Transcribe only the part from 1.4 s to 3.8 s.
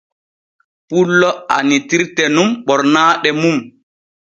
annitirte nun ɓornaaɗe nun.